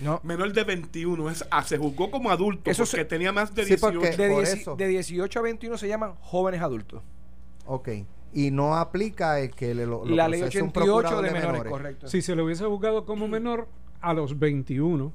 [0.00, 3.54] no Menor de 21, es, ah, se juzgó como adulto Eso porque se- tenía más
[3.54, 3.98] de Sí, 18.
[4.00, 4.76] porque- de, por dieci- eso.
[4.76, 7.02] de 18 a 21 se llaman jóvenes adultos
[7.66, 7.88] Ok.
[8.32, 11.30] Y no aplica el que le lo, lo la ley procese un 88 procurador de
[11.32, 13.68] menores, correcto Si se le hubiese juzgado como menor,
[14.08, 15.12] a los 21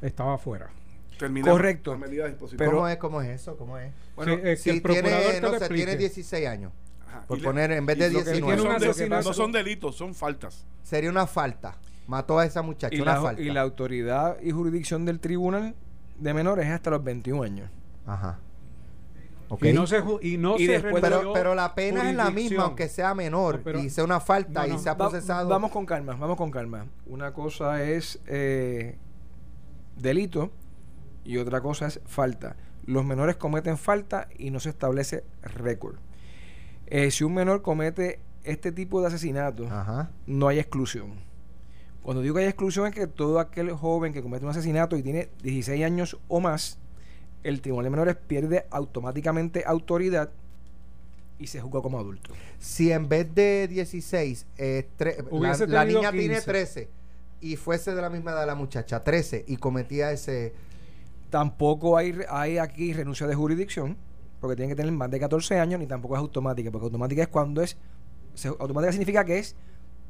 [0.00, 0.70] estaba fuera.
[1.18, 1.92] Terminamos Correcto.
[1.92, 2.58] la medida dispositiva.
[2.58, 2.96] Pero- ¿Cómo es?
[2.98, 3.56] ¿Cómo es eso?
[3.56, 3.92] ¿Cómo es?
[4.14, 6.72] Bueno, Sí, eh, que Si el procurador tiene, te no sé, tiene 16 años.
[7.08, 8.74] Ajá, Por le- poner, en vez de lo que- tiene un 19.
[8.74, 9.28] Lo que asesinato.
[9.28, 10.64] no son delitos, son faltas.
[10.84, 11.76] Sería una falta.
[12.06, 13.42] Mató a esa muchacha, y una la, falta.
[13.42, 15.74] y la autoridad y jurisdicción del tribunal
[16.18, 17.68] de menores es hasta los 21 años
[18.06, 18.38] Ajá.
[19.50, 19.64] Ok.
[19.64, 22.64] Y no se, y no Y se después- pero, pero la pena es la misma,
[22.64, 24.74] aunque sea menor No, pero- y sea una falta No, no.
[24.74, 25.48] y sea Va- procesado.
[25.48, 26.86] vamos con calma, vamos con calma.
[27.06, 28.96] Una cosa es eh,
[29.96, 30.50] delito
[31.24, 32.56] y otra cosa es falta.
[32.84, 35.96] Los menores cometen falta y no se establece récord.
[36.86, 40.10] Eh, si un menor comete este tipo de asesinato, Ajá.
[40.26, 41.26] no hay exclusión.
[42.02, 45.02] Cuando digo que hay exclusión es que todo aquel joven que comete un asesinato y
[45.02, 46.78] tiene 16 años o más,
[47.42, 50.30] el Tribunal de Menores pierde automáticamente autoridad
[51.38, 52.32] y se juzga como adulto.
[52.58, 54.88] Si en vez de 16, eh,
[55.68, 56.42] la, niña tiene 15.
[56.42, 56.88] 13
[57.40, 60.52] y fuese de la misma edad la muchacha, 13, y cometía ese...
[61.30, 63.96] Tampoco hay, hay aquí renuncia de jurisdicción,
[64.40, 67.28] porque tienen que tener más de 14 años, ni tampoco es automática, porque automática es
[67.28, 67.76] cuando es.
[68.34, 69.54] se- automática significa que es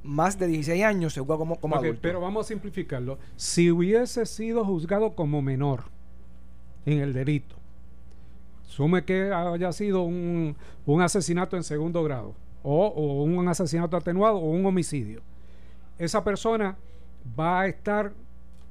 [0.04, 2.00] más de 16 años, se juzga como, como Ok, adulto.
[2.02, 3.18] pero vamos a simplificarlo.
[3.36, 5.84] Si hubiese sido juzgado como menor
[6.86, 7.56] en el delito,
[8.66, 14.38] sume que haya sido un, un asesinato en segundo grado, o, o un asesinato atenuado,
[14.38, 15.22] o un homicidio.
[15.98, 16.76] Esa persona
[17.38, 18.12] va a estar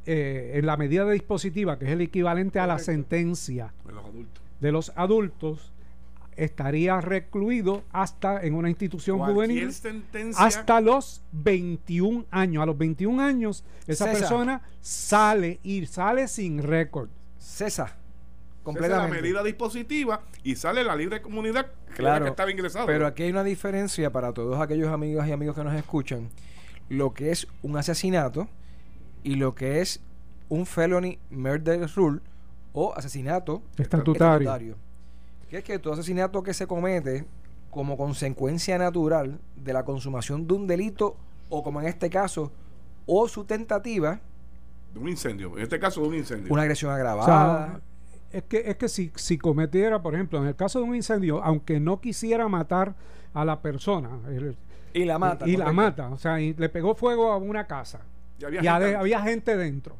[0.05, 4.05] eh, en la medida de dispositiva, que es el equivalente a la sentencia de los
[4.05, 4.43] adultos.
[4.61, 5.73] de los adultos,
[6.37, 12.63] estaría recluido hasta en una institución Cualquier juvenil sentencia hasta los 21 años.
[12.63, 14.19] A los 21 años, esa César.
[14.21, 17.09] persona sale y sale sin récord.
[17.47, 17.83] Cesa.
[17.83, 19.21] esa es la Completamente.
[19.21, 22.85] medida dispositiva y sale la libre comunidad Claro, que estaba ingresado.
[22.85, 26.29] Pero aquí hay una diferencia para todos aquellos amigos y amigos que nos escuchan.
[26.89, 28.47] Lo que es un asesinato
[29.23, 30.01] y lo que es
[30.49, 32.19] un felony murder rule
[32.73, 34.75] o asesinato Estatutario.
[35.49, 37.25] Que es que todo asesinato que se comete
[37.71, 41.15] como consecuencia natural de la consumación de un delito
[41.49, 42.51] o como en este caso
[43.05, 44.19] o su tentativa
[44.93, 45.55] De un incendio.
[45.57, 46.51] En este caso, de un incendio.
[46.53, 47.25] una agresión O agravada
[47.67, 47.81] sea,
[48.31, 51.43] es que, es que si, si cometiera, por ejemplo, en el caso de un incendio,
[51.43, 52.95] aunque no quisiera matar
[53.33, 54.57] a la persona el-
[54.93, 57.67] y la mata y, y la mata, o sea, y le pegó fuego a una
[57.67, 58.01] casa
[58.39, 59.95] Y había y gente- ade- había gente dentro,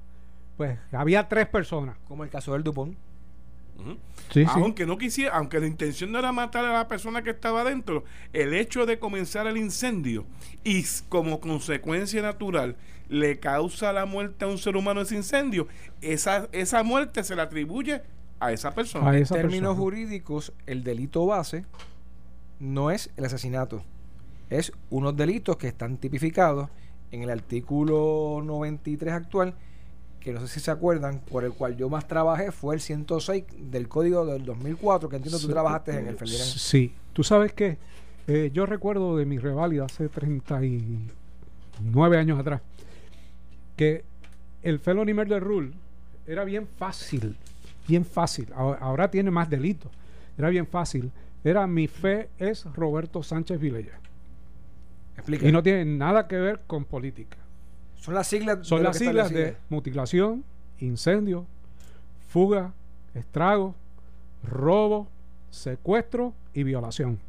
[0.58, 1.97] pues había tres personas.
[2.08, 2.97] como el caso del Dupont.
[4.32, 4.45] Sí, sí.
[4.56, 8.04] Aunque no quisiera, aunque la intención no era matar a la persona que estaba dentro,
[8.34, 10.26] el hecho de comenzar el incendio
[10.63, 12.76] y como consecuencia natural
[13.10, 15.67] le causa la muerte a un ser humano ese incendio,
[16.02, 18.02] esa, esa muerte se le atribuye
[18.39, 19.10] a esa persona.
[19.10, 19.76] A en términos persona.
[19.76, 21.65] jurídicos el delito base
[22.60, 23.84] no es el asesinato
[24.50, 26.70] es unos delitos que están tipificados
[27.12, 29.54] en el artículo 93 actual
[30.20, 33.46] que no sé si se acuerdan, por el cual yo más trabajé fue el 106
[33.60, 35.54] del código del 2004, que entiendo tú Sí.
[35.54, 36.50] trabajaste en el Ferdinand.
[36.50, 37.78] Sí, tú sabes que
[38.28, 42.62] eh, yo recuerdo de mi reválida hace 39 años atrás
[43.78, 44.04] que
[44.63, 45.72] el felony murder rule
[46.26, 47.38] era bien fácil,
[47.88, 48.52] bien fácil.
[48.54, 49.90] Ahora, ahora tiene más delitos.
[50.38, 51.10] Era bien fácil.
[51.44, 53.98] Era mi fe es Roberto Sánchez Vilella.
[55.16, 55.48] Explica.
[55.48, 57.38] Y no tiene nada que ver con política.
[57.96, 59.34] Son las siglas Son de las siglas
[59.70, 60.44] mutilación,
[60.80, 61.46] incendio,
[62.28, 62.74] fuga,
[63.16, 63.76] estrago,
[64.44, 65.08] robo,
[65.50, 67.20] secuestro y violación.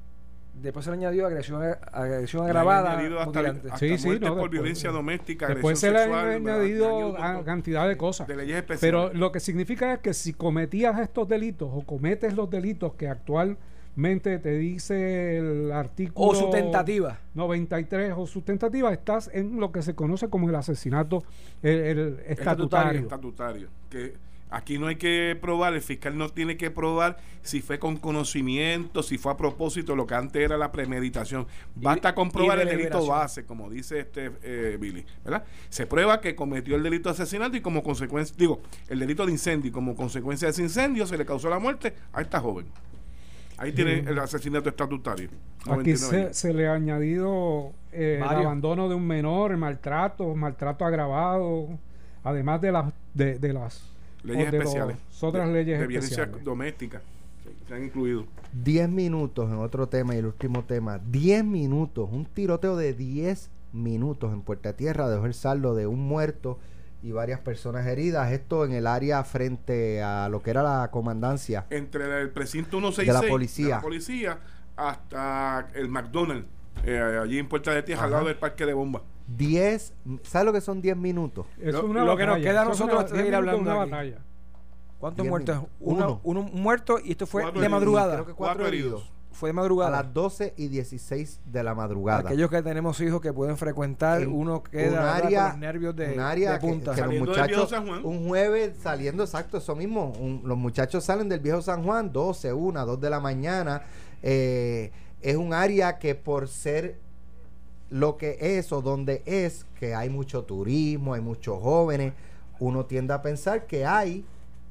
[0.61, 2.93] Después se le añadió agresión, agresión Le han agravada.
[2.99, 6.49] añadido hasta, hasta Sí, sí, no, por después- violencia doméstica, Después se agresión le han
[6.49, 8.27] añadido a cantidad de cosas.
[8.27, 8.81] de leyes especiales.
[8.81, 13.09] Pero lo que significa es que si cometías estos delitos o cometes los delitos que
[13.09, 17.19] actualmente te dice el artículo O su tentativa.
[17.35, 21.23] 93 o su tentativa, estás en lo que se conoce como el asesinato
[21.63, 23.01] el, el estatutario.
[23.01, 23.69] estatutario.
[23.91, 24.15] Que
[24.51, 29.03] aquí no hay que probar, el fiscal no tiene que probar si fue con conocimiento,
[29.03, 31.47] si fue a propósito, lo que antes era la premeditación.
[31.75, 35.45] Basta comprobar el delito base, como dice este eh, Billy, ¿verdad?
[35.69, 39.33] Se prueba que cometió el delito de asesinato y como consecuencia, digo, el delito de
[39.33, 42.67] incendio y como consecuencia de ese incendio se le causó la muerte a esta joven.
[43.57, 45.31] Ahí tiene el asesinato estatutario.
[45.63, 50.85] Aquí 99 se, le ha añadido eh, el abandono de un menor, el maltrato, maltrato
[50.85, 51.69] agravado,
[52.23, 53.98] además de las de, de las
[54.29, 54.97] leyes los- especiales.
[55.21, 56.45] otras de, leyes de violencia especiales.
[56.45, 57.03] doméstica.
[57.67, 58.25] Se- han incluido.
[58.53, 60.99] 10 minutos en otro tema y el último tema.
[61.11, 66.01] 10 minutos, un tiroteo de 10 minutos en Puerta Tierra dejó el saldo de un
[66.01, 66.59] muerto
[67.03, 68.33] y varias personas heridas.
[68.33, 71.67] Esto en el área frente a lo que era la comandancia.
[71.71, 73.67] entre el precinto 166 De la policía.
[73.67, 74.39] de la policía
[74.77, 76.47] hasta el McDonald's,
[76.85, 79.03] eh, allí en Puerta de Tierra, al lado del parque de bombas.
[79.37, 81.47] 10, ¿sabes lo que son 10 minutos?
[81.59, 83.49] Lo- es una lo que nos batalla, queda a nosotros una- es diez seguir minutos
[83.55, 83.91] hablando una aquí.
[83.91, 84.19] batalla.
[84.99, 85.57] ¿Cuántos Diez muertos?
[85.81, 86.21] Uno, Uno.
[86.25, 87.81] uno muerto y esto fue Cuatro de heridos.
[87.81, 88.15] madrugada.
[88.15, 88.93] Creo que cuatro, Cuatro heridos.
[89.03, 89.13] heridos.
[89.31, 89.91] Fue de A madrugada.
[90.03, 92.21] las 12 y 16 de la madrugada.
[92.21, 95.95] Aquellos que tenemos hijos que pueden frecuentar, En uno queda un área, con los nervios
[95.95, 96.95] de, un área de que- punta.
[96.97, 98.05] que, los del viejo muchachos San Juan.
[98.05, 102.53] un jueves saliendo exacto eso mismo un- los muchachos salen del viejo San Juan 12
[102.53, 103.83] 1 2 de la mañana
[104.23, 106.99] eh, es un área que por ser
[107.91, 112.13] lo que es o donde es que hay mucho turismo hay muchos jóvenes
[112.61, 114.25] uno tiende a pensar que hay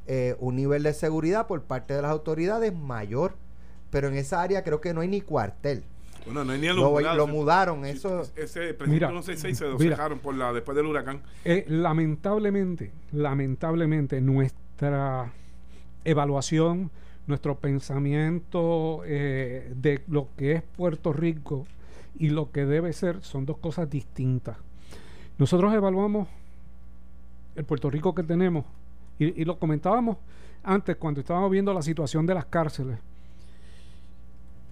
[0.06, 3.34] eh, un nivel de seguridad por parte de las autoridades mayor
[3.90, 5.84] pero en esa área creo que no hay ni cuartel
[6.26, 7.18] Bueno, no hay ni lo, alumbrado.
[7.18, 9.96] lo mudaron Sí, eso Ese Mira, 166 se lo mira.
[9.96, 11.22] cejaron por la, después del huracán.
[11.46, 15.32] Eh, lamentablemente, lamentablemente, nuestra
[16.04, 16.92] evaluación,
[17.28, 21.66] nuestro pensamiento eh, de lo que es Puerto Rico
[22.20, 24.58] y lo que debe ser son dos cosas distintas.
[25.38, 26.28] Nosotros evaluamos
[27.56, 28.66] el Puerto Rico que tenemos
[29.20, 30.18] y, lo comentábamos
[30.64, 33.00] antes cuando estábamos viendo la situación de las cárceles.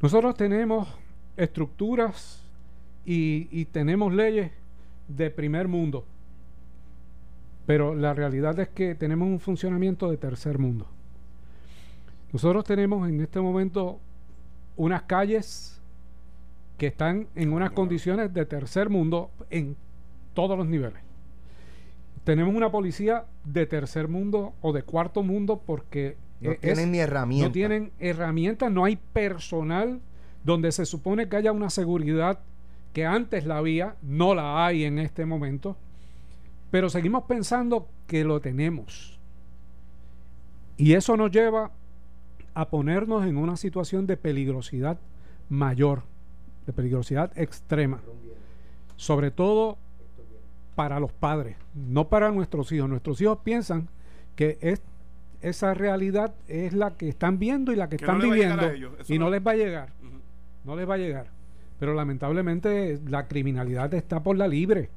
[0.01, 0.88] Nosotros tenemos
[1.38, 2.43] estructuras
[3.05, 4.51] y tenemos leyes
[5.08, 6.05] de primer mundo.
[7.65, 10.88] Pero la realidad es que tenemos un funcionamiento de tercer mundo.
[12.31, 13.99] Nosotros tenemos en este momento
[14.75, 15.74] unas calles
[16.77, 19.76] que están en unas condiciones de tercer mundo en
[20.34, 20.99] todos los niveles.
[22.23, 26.99] Tenemos una policía de tercer mundo o de cuarto mundo porque no es- tienen ni
[26.99, 30.01] herramientas no tienen herramientas, no hay personal
[30.43, 32.39] donde se supone que haya una seguridad
[32.93, 35.76] que antes la había, no la hay en este momento,
[36.71, 39.19] pero seguimos pensando que lo tenemos.
[40.78, 41.71] Y eso nos lleva
[42.53, 44.97] a ponernos en una situación de peligrosidad
[45.49, 46.03] mayor,
[46.66, 48.01] de peligrosidad extrema,
[48.95, 49.78] sobre todo
[50.76, 52.89] para los padres, no para nuestros hijos.
[52.89, 53.88] Nuestros hijos piensan
[54.36, 54.82] que es
[55.41, 58.93] esa realidad es la que están viendo y la que, Que están no viviendo ellos,
[59.09, 59.89] y no no- les va a llegar,
[60.63, 61.28] no les va a llegar.
[61.80, 64.89] Pero lamentablemente la criminalidad está por la libre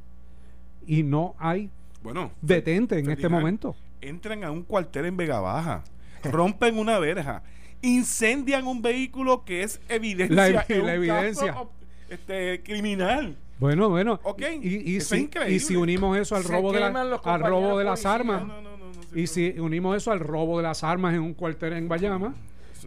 [0.86, 1.70] y no hay
[2.02, 3.74] Bueno, detente en este momento.
[4.00, 5.82] entran a un cuartel en Vega Baja,
[6.24, 7.42] rompen una verja,
[7.82, 11.66] incendian un vehículo que es evidencia, La es la
[12.10, 13.36] este, criminal.
[13.58, 14.20] Bueno, bueno.
[14.22, 16.86] Ok, Y, y si, y si unimos eso al Se robo de, la-
[17.24, 20.12] al robo de las armas, No, no, no, no, no sé, y si unimos eso
[20.12, 22.34] al robo de las armas en un cuartel en Bayama,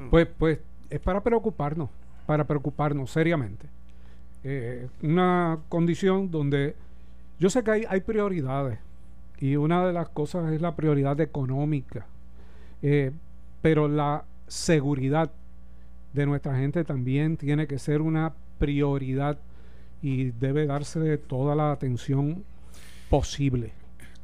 [0.09, 1.89] pues, pues es para preocuparnos,
[2.25, 3.67] para preocuparnos seriamente.
[4.43, 6.75] Eh, una condición donde
[7.39, 8.79] yo sé que hay, hay prioridades
[9.39, 12.05] y una de las cosas es la prioridad económica,
[12.81, 13.11] eh,
[13.61, 15.31] pero la seguridad
[16.11, 19.39] de nuestra gente también tiene que ser una prioridad
[20.01, 22.43] y debe darse toda la atención
[23.09, 23.71] posible.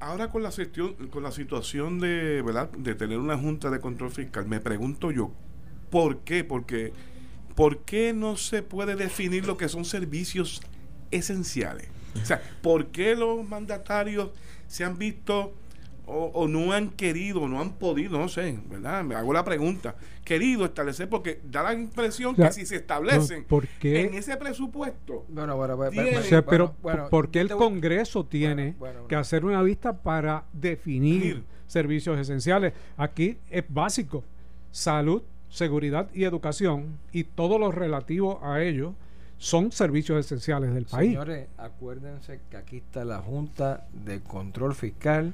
[0.02, 0.52] Ahora con la,
[1.10, 2.70] con la situación de, ¿verdad?
[2.72, 5.32] de tener una junta de control fiscal, me pregunto yo,
[5.90, 6.44] ¿por qué?
[6.44, 6.92] Porque,
[7.56, 10.62] ¿por qué no se puede definir lo que son servicios
[11.10, 11.88] esenciales?
[12.22, 14.32] O sea, ¿por qué los mandatarios
[14.68, 15.54] se han visto
[16.08, 19.04] o, o no han querido, no han podido, no sé, ¿verdad?
[19.04, 23.44] Me hago la pregunta, querido establecer, porque da la impresión Ya, que si se establecen
[23.44, 24.02] ¿por qué?
[24.06, 27.42] en ese presupuesto, Bueno, bueno, bueno, Tiene- O bueno, sea, bueno, pero bueno, ¿por qué
[27.42, 29.08] el Congreso tiene bueno, bueno.
[29.08, 31.44] que hacer una vista para definir Definir.
[31.68, 32.74] servicios esenciales?
[32.96, 34.24] Aquí es básico,
[34.72, 38.94] salud, seguridad y educación y todo lo relativo a ello
[39.38, 41.12] son servicios esenciales del país.
[41.12, 45.34] Señores, acuérdense que aquí está la Junta de Control Fiscal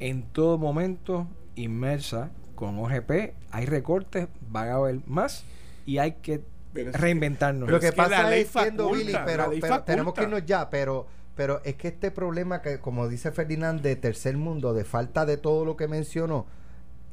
[0.00, 3.34] en todo momento inmersa con OGP.
[3.50, 5.44] Hay recortes, va a haber más
[5.84, 6.42] y hay que
[6.72, 7.66] Pero es que- reinventarnos.
[7.66, 9.82] pero Lo es que que la pasa ley es, faculta, Billy, la pero, ley pero
[9.82, 13.96] tenemos que irnos ya, pero, pero es que este problema que, como dice Ferdinand, de
[13.96, 16.46] tercer mundo, de falta de todo lo que mencionó,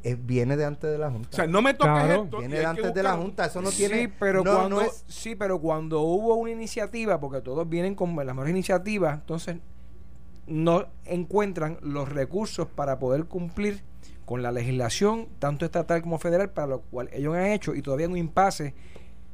[0.03, 1.29] es- viene de antes de la Junta.
[1.31, 2.23] o sea, no me toques Claro.
[2.25, 2.37] esto.
[2.37, 4.01] y viene de que antes de la Junta, eso no tiene...
[4.03, 7.95] sí, pero no, cuando no es- sí, pero cuando hubo una iniciativa, porque todos vienen
[7.95, 9.57] con las mejores iniciativas, entonces
[10.47, 13.81] no encuentran los recursos para poder cumplir
[14.25, 18.05] con la legislación, tanto estatal como federal, para lo cual ellos han hecho y todavía
[18.07, 18.73] hay un impasse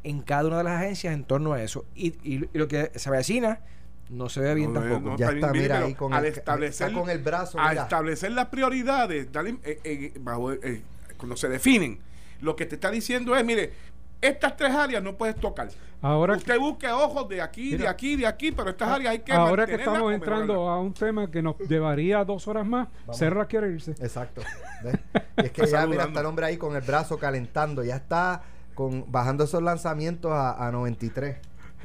[0.03, 1.85] en cada una de las agencias en torno a eso.
[1.95, 3.59] Y, y- y lo que se avecina
[4.09, 5.09] no se ve bien No, tampoco.
[5.11, 8.31] no, ya está mira, ahí con al el, establecer, está con el brazo, al establecer
[8.31, 10.81] las prioridades, dale, eh, eh, bajo, eh,
[11.17, 11.99] cuando se definen,
[12.41, 13.73] lo que te está diciendo es, mire,
[14.21, 15.69] estas tres áreas no puedes tocar.
[16.01, 19.33] Ahora, Usted busque ojos de aquí, de aquí, de aquí, pero estas áreas hay que
[19.33, 23.69] ahora que estamos entrando a un tema que nos llevaría dos horas más, Serra quiere
[23.71, 23.91] irse.
[23.91, 24.41] Exacto.
[25.37, 27.83] es que ya, mira, está el hombre ahí con el brazo calentando.
[27.83, 28.43] Ya está
[28.75, 31.37] con bajando esos lanzamientos a, a 93.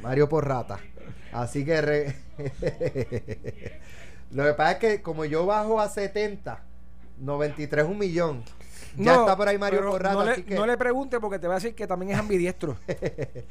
[0.02, 0.78] Mario Porrata.
[1.32, 1.80] Así que...
[1.80, 2.16] re-
[4.30, 6.60] Lo que pasa es que como yo bajo a 70,
[7.20, 8.42] 93 es un millón.
[8.96, 10.54] Ya No, está por ahí Mario Porrata, no, así le, que...
[10.54, 12.76] no le pregunte porque te va a decir que también es ambidiestro.